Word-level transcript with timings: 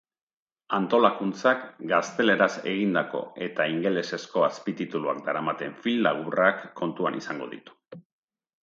Antolakuntzak, 0.77 1.67
gazteleraz 1.91 2.49
egindako 2.73 3.21
eta 3.49 3.69
ingelesezko 3.75 4.47
azpitituluak 4.49 5.21
daramaten 5.31 5.79
film 5.87 6.05
laburrak 6.09 6.69
kontuan 6.83 7.23
izango 7.25 7.55
ditu. 7.57 7.81